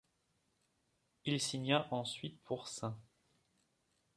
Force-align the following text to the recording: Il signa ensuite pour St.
Il 1.25 1.39
signa 1.39 1.87
ensuite 1.93 2.41
pour 2.41 2.67
St. 2.67 2.87